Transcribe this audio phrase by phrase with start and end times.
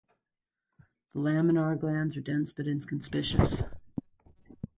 [1.13, 3.61] The laminar glands are dense but inconspicuous.